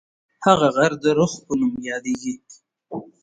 [0.45, 2.35] هغه غر د رُخ په نوم یادیږي.